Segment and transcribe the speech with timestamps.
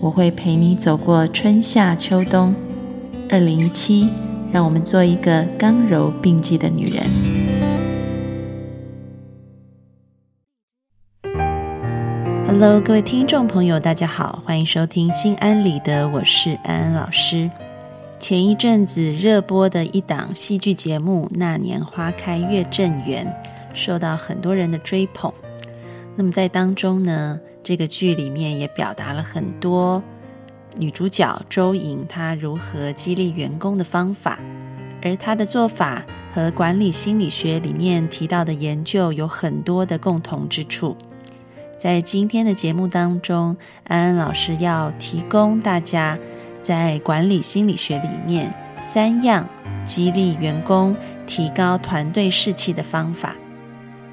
[0.00, 2.54] 我会陪你走过春夏秋冬。
[3.28, 4.08] 二零一七，
[4.52, 7.02] 让我们做一个刚柔并济的女人。
[12.46, 17.50] Hello，各位听众朋友，大家好，欢迎收听《心安理得》，我是安安老师。
[18.20, 23.26] 前一阵子热播的一档戏剧节目《那年花开月正圆》，
[23.74, 25.32] 受到很多人的追捧。
[26.18, 30.02] 那么在当中呢，这个剧里面也表达了很多
[30.76, 34.40] 女主角周莹她如何激励员工的方法，
[35.00, 40.96] 而她的做法和管理心理学里面提到的研究有很多的共同之处。
[41.76, 46.18] 在今天的节目当中，安安老师要提供大家。
[46.60, 49.48] 在管理心理学里面，三样
[49.84, 53.36] 激励员工、提高团队士气的方法。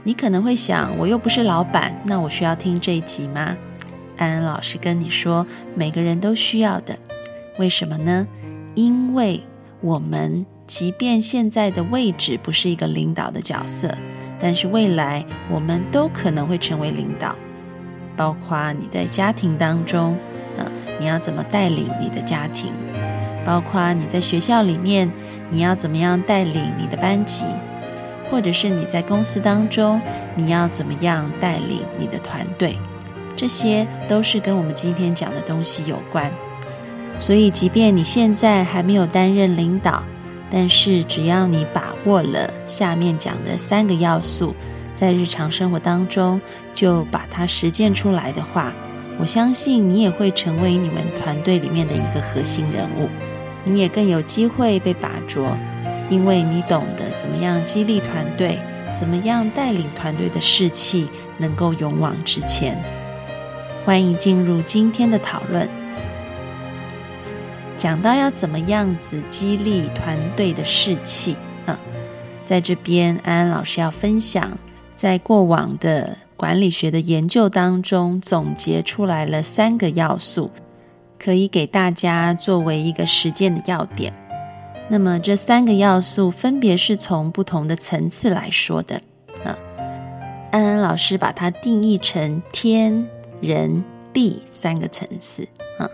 [0.06, 3.58] 你可能会想，我又不是老板，那我需要听这一集吗？
[4.18, 6.96] 安安老师跟你说，每个人都需要的。
[7.58, 8.28] 为什么呢？
[8.76, 9.44] 因为
[9.82, 13.98] 我们即便现在的位置不是一个领导的角色，
[14.40, 17.36] 但是未来我们都可能会成为领导，
[18.16, 20.14] 包括你在家庭当中。
[20.60, 20.70] 啊
[21.00, 22.72] 你要怎么带领你的家庭？
[23.44, 25.12] 包括你在学校里面，
[25.50, 27.44] 你要怎么样带领你的班级？
[28.30, 30.02] 或者是你在公司当中，
[30.36, 32.78] 你要怎么样带领你的团队？
[33.36, 36.32] 这些都是跟我们今天讲的东西有关。
[37.20, 40.04] 所以，即便你现在还没有担任领导，
[40.50, 44.54] 但是只要你把握了下面讲的三个要素，
[44.94, 46.42] 在日常生活当中
[46.74, 48.74] 就把它实践出来的话。
[49.18, 53.08] 我相信你也会成为你们团队里面的一个核心人物，
[53.64, 55.58] 你也更有机会被拔擢，
[56.10, 58.60] 因为你懂得怎么样激励团队，
[58.94, 62.78] 怎么样带领团队的士气能够勇往直前。
[63.84, 65.70] 欢迎进入今天的讨论，
[67.78, 71.36] 讲到要怎么样子激励团队的士气
[71.66, 71.80] 啊，
[72.44, 74.58] 在这边安安老师要分享
[74.94, 76.18] 在过往的。
[76.38, 80.52] 管理学的研究当中总结出来了三个要素，
[81.18, 84.14] 可以给大家作为一个实践的要点。
[84.88, 89.02] 那么这三个要素分别是从不同的层次来说的
[89.44, 89.58] 啊。
[90.52, 93.08] 安安老师把它定义成天、
[93.42, 95.48] 人、地三个层次
[95.80, 95.90] 啊。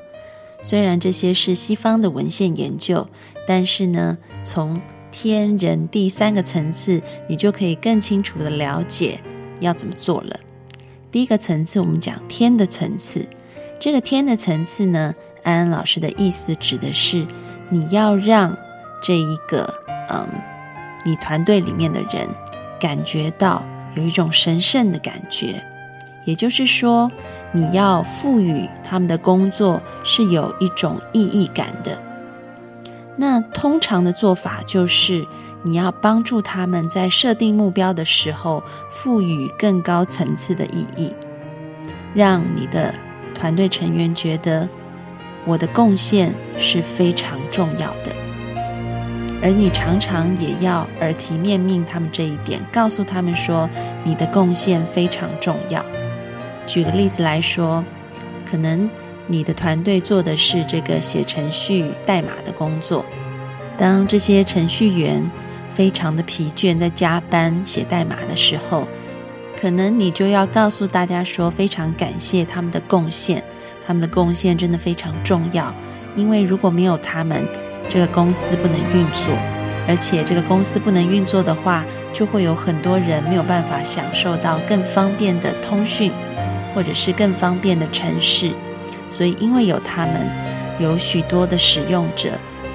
[0.62, 3.08] 虽然这些是西方的文献研究，
[3.48, 4.80] 但是呢，从
[5.10, 9.20] 天、人、地三个层次，你就可以更清楚的了解。
[9.60, 10.40] 要怎么做了？
[11.12, 13.28] 第一个层次，我们讲天的层次。
[13.80, 15.14] 这个天的层次呢，
[15.44, 17.26] 安安老师的意思指的是
[17.70, 18.58] 你要让
[19.02, 19.74] 这一个
[20.10, 20.28] 嗯，
[21.04, 22.28] 你团队里面的人
[22.80, 23.64] 感觉到
[23.96, 25.64] 有一种神圣的感觉，
[26.24, 27.12] 也就是说，
[27.52, 32.02] 你要赋予他们的工作是有一种意义感的。
[33.18, 35.28] 那通常的做法就是。
[35.64, 41.14] 你要帮助他们在设定目标的时候，赋予更高层次的意义，
[42.16, 42.96] 让你的
[43.36, 44.68] 团队成员觉得
[45.46, 48.21] 我的贡献是非常重要的。
[49.42, 53.70] 而你常常也要耳提面命他们这一点，告诉他们说
[54.04, 55.84] 你的贡献非常重要。
[56.68, 57.84] 举个例子来说，
[58.50, 58.90] 可能
[59.28, 63.06] 你的团队做的是这个写程序代码的工作，
[63.78, 65.30] 当这些程序员。
[65.74, 68.86] 非常的疲倦，在加班写代码的时候，
[69.58, 73.42] 可能你就要告诉大家说，非常感谢他们的贡献，
[73.88, 75.74] 他们的贡献真的非常重要。
[76.14, 77.48] 因为如果没有他们，
[77.92, 79.34] 这个公司不能运作，
[79.86, 81.84] 而且这个公司不能运作的话，
[82.14, 86.10] 就会有很多人没有办法享受到更方便的通讯，
[86.74, 88.54] 或者是更方便的城市。
[89.10, 90.26] 所以，因为有他们，
[90.80, 92.30] 有许多的使用者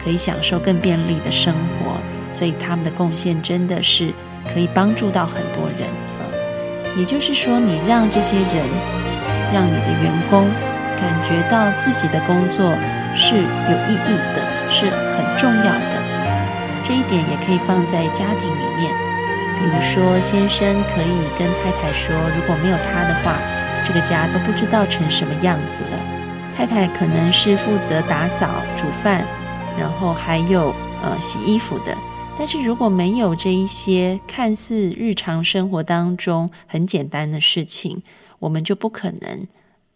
[0.04, 1.96] 可以享受更便利的生活。
[2.30, 4.12] 所以他们的贡献真的是
[4.52, 5.88] 可以帮助到很多人！
[6.94, 8.66] 也就是说，你让这些人，
[9.54, 10.46] 让你的员工
[11.00, 12.70] 感觉到自己的工作
[13.14, 14.90] 是有意义的，是
[15.36, 16.02] 重要的。
[16.84, 18.94] 这一点也可以放在家庭里面，
[19.58, 23.40] 比如说，先生可以跟太太说，如果没有他的话，
[23.84, 25.98] 这个家都不知道成什么样子了。
[26.54, 29.26] 太太可能是负责打扫、煮饭，
[29.78, 31.96] 然后还有呃洗衣服的。
[32.38, 38.02] 但是如果没有这一些看似日常生活当中很简单的事情，
[38.38, 39.46] 我们就不可能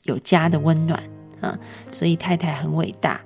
[0.03, 1.03] 有家的温暖
[1.41, 1.59] 啊。
[1.93, 3.21] 所以太太很伟大。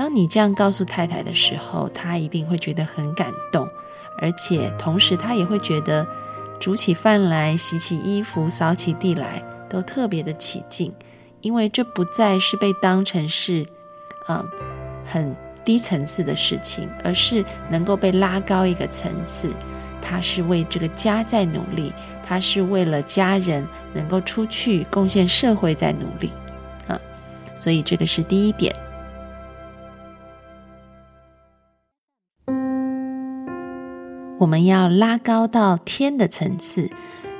[0.00, 3.68] 当你这样告诉太太的时候，她一定会觉得很感动，
[4.16, 6.06] 而且同时她也会觉得
[6.58, 10.90] 煮起饭来、洗起衣服、扫起地来都特别的起劲，
[11.42, 13.66] 因为这不再是被当成是
[14.30, 14.42] 嗯
[15.04, 15.36] 很。
[15.62, 19.54] 低层次的事情，而是能够被拉高一个层次。
[20.00, 21.92] 他是为这个家在努力，
[22.26, 26.30] 他是为了家人能够出去贡献社会在努力
[26.88, 26.98] 啊。
[27.60, 28.74] 所以这个是第一点。
[34.40, 36.90] 我们要拉高到天的层次，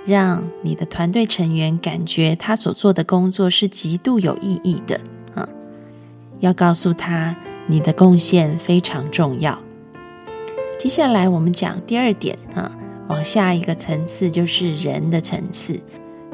[0.05, 5.01] 让你的团队成员感觉他所做的工作是极度有意义的
[5.35, 5.49] 啊。
[6.39, 7.35] 要告诉他。
[7.67, 9.57] 你的贡献非常重要。
[10.77, 12.77] 接下来我们讲第二点啊，
[13.07, 15.81] 往下一个层次就是人的层次。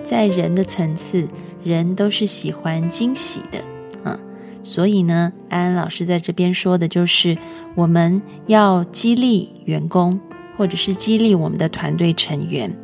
[0.03, 1.29] 在人的层次，
[1.63, 3.59] 人都是喜欢惊喜的
[4.03, 4.19] 啊，
[4.63, 7.37] 所以呢，安安老师在这边说的就是，
[7.75, 10.19] 我们要激励员工，
[10.57, 12.77] 或者是激励我们的团队成员，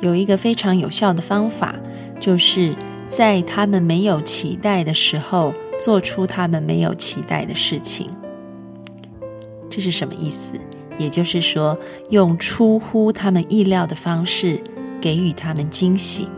[0.00, 1.74] 有一个非常有效的方法，
[2.20, 2.74] 就是
[3.08, 5.52] 在他们没有期待的时候。
[5.80, 8.08] 做出他们没有期待的事情，
[9.68, 10.54] 这是什么意思？
[10.96, 11.76] 也就是说，
[12.10, 14.62] 用出乎他们意料的方式
[15.00, 16.28] 给予他们惊喜。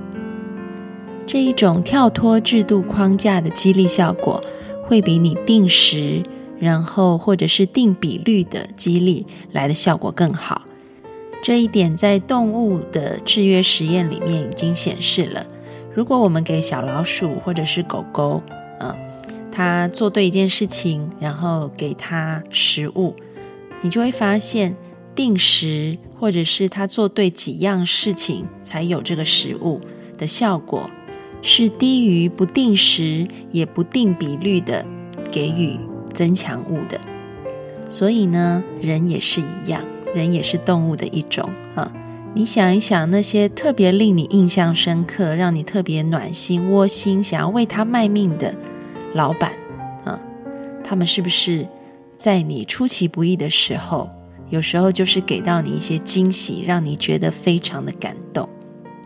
[1.27, 4.43] 这一种跳脱制度框架的激励效果，
[4.85, 6.23] 会比你定时，
[6.59, 10.63] 然后或者是定比率的激励来的效果更好。
[11.43, 15.47] 这一点在动物的制约实验里面已经显示了。
[15.95, 18.43] 如果我们给小老鼠或者是狗狗，
[18.81, 18.95] 嗯。
[19.59, 23.17] 它做对一件事情，然后给它食物，
[23.81, 24.77] 你就会发现
[25.15, 29.81] 定时或者是它做对几样事情才有这个食物
[30.19, 30.91] 的效果，
[31.41, 34.85] 是低于不定时也不定比率的
[35.31, 35.79] 给予
[36.17, 36.99] 增强物的。
[37.89, 39.81] 所以呢，人也是一样，
[40.13, 41.93] 人也是动物的一种啊。
[42.35, 48.53] 你想一想，那些特别令你印象深刻、让你特别暖心、窝心、想要为他卖命的。
[49.15, 49.53] 老板，
[50.05, 50.21] 啊，
[50.85, 51.67] 他们是不是
[52.19, 54.11] 在你出其不意的时候，
[54.51, 58.47] 有时候就是给到你一些惊喜，让你觉得非常的感动，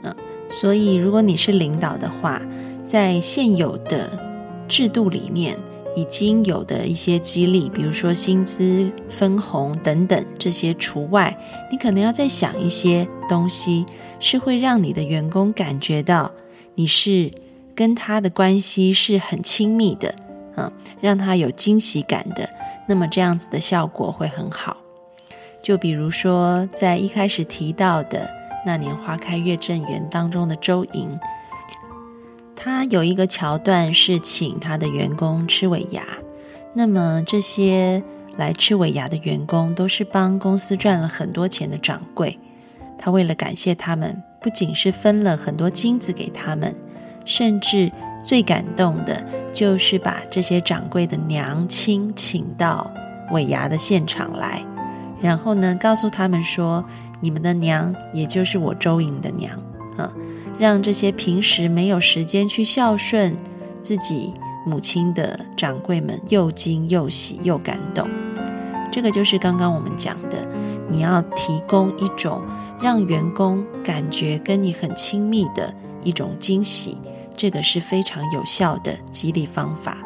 [0.02, 0.16] 啊，
[0.48, 2.42] 所以如果你是领导的话，
[2.84, 4.10] 在现有的
[4.66, 5.56] 制度里面
[5.94, 11.36] 已经有的一些激励，比如说薪资分红等等这些除外，
[11.70, 13.86] 你可能要再想一些东西，
[14.18, 16.30] 是会让你的员工感觉到
[16.74, 17.30] 你是。
[17.72, 20.14] 跟他的关系是很亲密的，
[20.56, 20.70] 嗯，
[21.00, 22.46] 让他有惊喜感的，
[22.86, 24.76] 那么这样子的效果会很好。
[25.62, 28.28] 就比如说，在一开始提到的
[28.66, 31.18] 那年花开月正圆当中的周莹，
[32.62, 36.02] 他有一个桥段是请他的员工吃尾牙，
[36.74, 38.04] 那么这些
[38.36, 42.38] 来吃尾牙的员工都是帮公司赚了很多钱的掌柜，
[42.98, 46.76] 他为了感谢他们，不仅是分了很多金子给他们。
[47.24, 47.90] 甚至
[48.24, 49.24] 最感动的，
[49.54, 52.90] 就是把这些掌柜的娘亲请到
[53.30, 54.64] 尾牙的现场来，
[55.20, 56.84] 然后呢，告诉他们说
[57.20, 59.54] ：“你们的娘，也就是我周莹的娘。
[59.96, 60.12] 啊，
[60.60, 63.34] 让这些平时没有时间去孝顺
[63.80, 64.34] 自己
[64.66, 68.06] 母亲的掌柜们又惊又喜又感动。”
[68.92, 70.46] 这个就是刚刚我们讲的，
[70.90, 72.44] 你要提供一种
[72.78, 76.98] 让员工感觉跟你很亲密的一种惊喜。
[77.34, 79.96] 这个是非常有效的激励方法，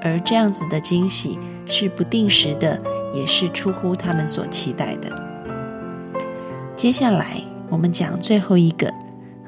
[0.00, 2.80] 而这样子的惊喜是不定时的，
[3.12, 5.10] 也是出乎他们所期待的。
[6.74, 8.90] 接下来我们讲最后一个，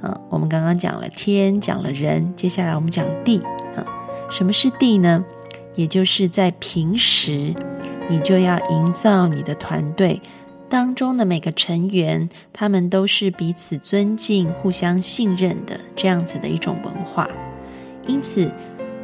[0.02, 3.40] 啊，我们刚刚讲了天，讲了人，接下来我们讲地，
[3.76, 3.84] 啊，
[4.30, 5.24] 什么是地呢？
[5.76, 7.54] 也就是在平时，
[8.08, 10.20] 你就要营造你的团队。
[10.68, 17.28] 当中的每个成员，他们都是彼此尊敬、互相信任的这样子的一种文化，
[18.06, 18.50] 因此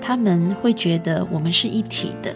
[0.00, 2.34] 他们会觉得我们是一体的，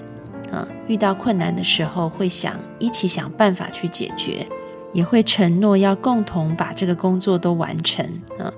[0.50, 4.44] 啊，遇到困难的时候会想一起想办法去解决，
[4.92, 8.04] 也会承诺要共同把这个工作都完成
[8.38, 8.52] 啊。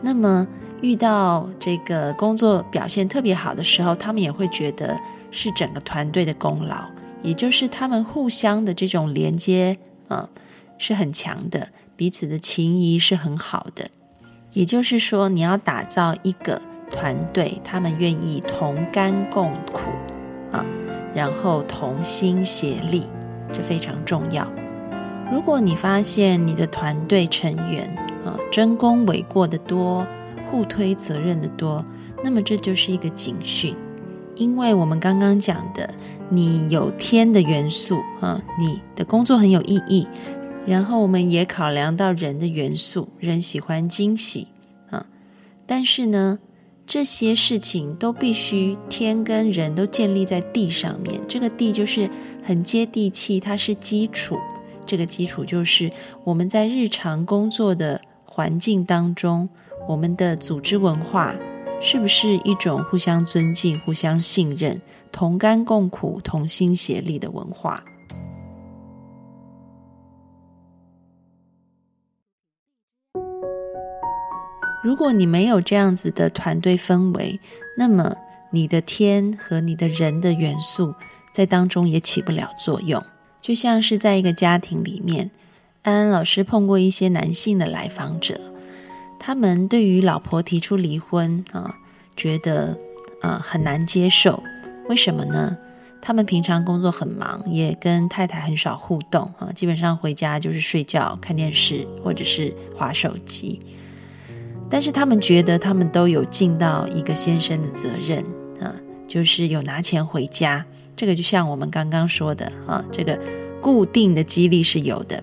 [0.00, 0.46] 那么
[0.80, 4.98] 遇到这个工作表现特别好的时候，他们也会觉得
[5.30, 6.86] 是整个团队的功劳，
[7.22, 9.78] 也就是他们互相的这种连接。
[10.08, 10.28] 啊，
[10.78, 13.90] 是很强的，彼此的情谊是很好的。
[14.52, 19.90] 也就是说，你要打造一个团队，他们愿意同甘共苦
[20.52, 20.64] 啊，
[21.12, 23.10] 然后同心协力，
[23.52, 24.48] 这非常重要。
[25.30, 27.92] 如果你发现你的团队成员
[28.24, 30.06] 啊争功诿过的多，
[30.50, 31.84] 互推责任的多，
[32.22, 33.74] 那么这就是一个警讯，
[34.36, 35.92] 因为我们刚刚讲的，
[36.28, 40.06] 你有天的元素啊，你的工作很有意义，
[40.64, 44.48] 然后我们也考量到人的元素，人喜欢惊喜
[44.90, 45.06] 啊，
[45.66, 46.38] 但是呢，
[46.86, 52.08] 这些事情都必须天跟人都建立在地上面，这个地就是
[52.44, 54.38] 很接地气，它是基础。
[54.86, 55.90] 这个基础就是
[56.24, 59.48] 我们在日常工作的环境当中，
[59.88, 61.34] 我们的组织文化
[61.80, 67.82] 是不是一种互相尊敬、互相信任、同甘共苦、同心协力的文化？
[74.84, 77.40] 如果你没有这样子的团队氛围，
[77.76, 78.14] 那么
[78.52, 80.94] 你的天和你的人的元素
[81.32, 83.02] 在当中也起不了作用。
[83.40, 85.30] 就像是在一个家庭里面，
[85.82, 88.40] 安安老师碰过一些男性的来访者，
[89.20, 91.76] 他们对于老婆提出离婚啊，
[92.16, 92.76] 觉得
[93.20, 94.42] 啊很难接受。
[94.88, 95.56] 为什么呢？
[96.02, 103.60] 他们平常工作很忙，也跟太太很少互动啊，基本上回家就是睡觉、看电视或者是划手机。
[104.68, 108.24] 但是他们觉得他们都有尽到一个先生的责任
[108.60, 108.74] 啊，
[109.08, 110.64] 就是有拿钱回家。
[110.96, 113.18] 这个就像我们刚刚说的啊，这个
[113.60, 115.22] 固定的激励是有的。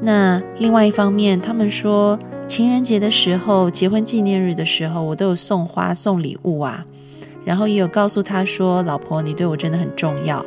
[0.00, 6.86] 那另外一方面，他们说情人节的时候、结婚纪念日的时候，我都有送花、送礼物啊。
[7.44, 10.38] 然后也有告诉他说：“老婆，你对我真的很重要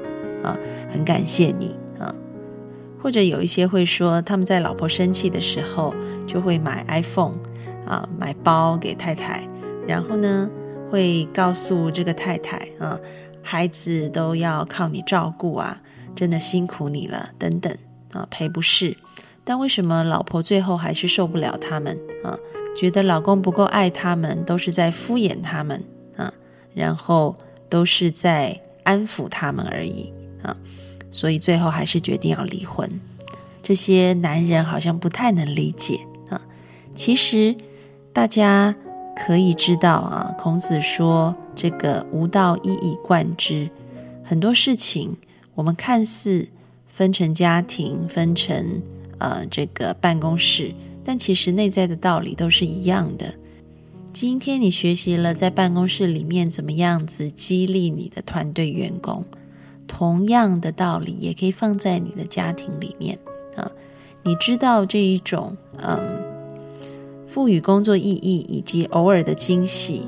[0.43, 0.57] 啊，
[0.91, 2.13] 很感谢你啊。”
[3.01, 5.93] 或者有一些会说，他们在老婆生气的时候，
[6.27, 7.37] 就会买 iPhone
[7.85, 9.47] 啊，买包给太太，
[9.87, 10.49] 然后呢，
[10.91, 12.99] 会告诉这个太太啊。
[13.41, 15.81] 孩子都要靠你照顾啊，
[16.15, 17.75] 真的辛苦你了，等等
[18.12, 18.98] 啊，赔不是。
[19.43, 22.38] 但为什么老婆最后还是受不了他们啊？
[22.75, 25.84] 觉得老公不够爱他们，都是在敷衍他们
[26.15, 26.31] 啊，
[26.74, 27.36] 然后
[27.67, 30.55] 都是在安抚他们而已啊，
[31.10, 32.88] 所以最后还是决定要离婚。
[33.63, 36.41] 这些男人好像不太能理解啊。
[36.93, 37.55] 其实
[38.13, 38.75] 大家
[39.15, 41.36] 可以知道啊，孔子说。
[41.59, 43.69] 这个无道一以贯之，
[44.23, 45.17] 很多事情
[45.55, 46.47] 我们看似
[46.87, 48.81] 分成家庭，分成
[49.17, 50.73] 呃这个办公室，
[51.03, 53.33] 但其实内在的道理都是一样的。
[54.13, 59.25] 今天你学习了在办公室里面怎么样子激励你的团队员工，
[59.85, 63.19] 同样的道理也可以放在你的家庭里面
[63.57, 63.69] 啊。
[64.23, 66.23] 你知道这一种嗯
[67.27, 70.07] 赋予工作意义以及偶尔的惊喜。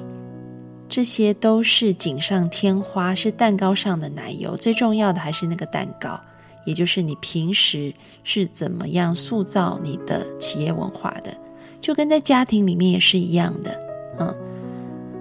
[0.91, 4.57] 这些都是锦上添花，是蛋糕上的奶油。
[4.57, 6.19] 最重要的还是那个蛋糕，
[6.65, 7.93] 也就是你平时
[8.25, 11.33] 是怎么样塑造你的企业文化的，
[11.79, 13.79] 就跟在家庭里面也是一样的。
[14.19, 14.35] 嗯，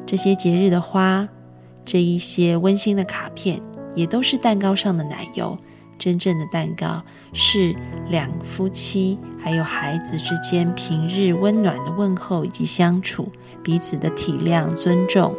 [0.05, 1.29] 这些节日的花，
[1.85, 3.63] 这一些温馨的卡片，
[3.95, 5.57] 也都是蛋糕上的奶油。
[5.97, 7.01] 真正的蛋糕
[7.33, 7.77] 是
[8.09, 13.31] 两夫妻还有孩子之间平日温暖的问候以及相处，
[13.63, 15.33] 彼此的体谅、尊重。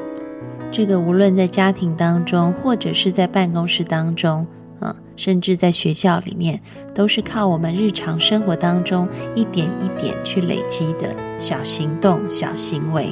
[0.71, 4.45] 这个无论在家庭当中，或者是在办公室当中，
[4.79, 6.61] 啊，甚至在学校里面，
[6.95, 13.11] 都是靠我们日常生活当中一点一点去累积的小行动、小行为，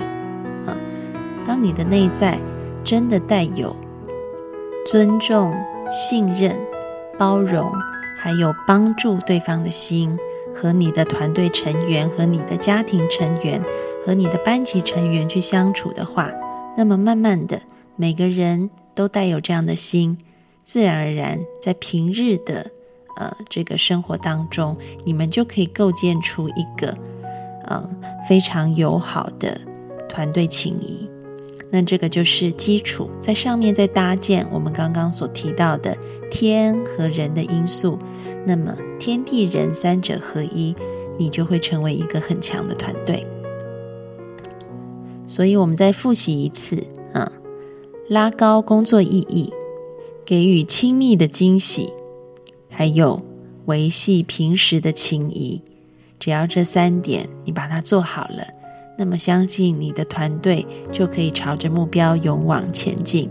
[0.66, 0.72] 啊，
[1.46, 2.40] 当你的内在
[2.82, 3.76] 真的带有
[4.86, 5.54] 尊重、
[5.92, 6.58] 信任、
[7.18, 7.70] 包容，
[8.18, 10.18] 还有帮助对方的心，
[10.56, 13.62] 和你的团队成员、和你的家庭成员、
[14.06, 16.32] 和你的班级成员去相处的话。
[16.80, 17.62] 那么慢慢的，
[17.98, 20.18] 每个人都带有这样的心，
[20.64, 22.72] 自然而然，在平日的
[23.18, 26.98] 呃这个生活当中，你们就可以构建出一个
[27.70, 29.60] 嗯非常友好的
[30.08, 31.10] 团队情谊。
[31.70, 35.98] 那这个就是基础，在上面再搭建我们刚刚所提到的
[36.32, 38.00] 天和人的因素，
[38.46, 40.74] 那么天地人三者合一，
[41.18, 43.28] 你就会成为一个很强的团队。
[45.30, 47.32] 所以，我们再复习一次啊，
[48.10, 49.54] 拉高工作意义，
[50.26, 51.94] 给予亲密的惊喜，
[52.68, 53.22] 还有
[53.66, 55.62] 维系平时的情谊。
[56.18, 58.48] 只要这三点你把它做好了，
[58.98, 63.30] 那么相信你的团队就可以朝着目标勇往前进。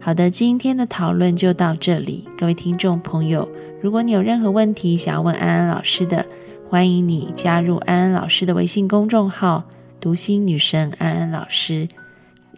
[0.00, 3.46] 好的，今天的讨论就到这里，各位听众朋友，
[3.82, 6.24] 如果你有任何问题想要问安安老师的，
[6.66, 9.66] 欢迎你加入安安老师的微信公众号。
[10.00, 11.86] 读心女神安安老师，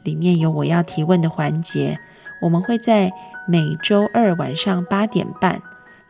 [0.04, 1.98] 里面有我要提问的环节，
[2.40, 3.10] 我们会在
[3.48, 5.60] 每周二晚上八点半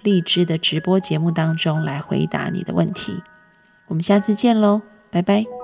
[0.02, 3.22] 荔枝的直播节目当中来回答你的问题。
[3.88, 5.61] 我们下次见喽，拜拜。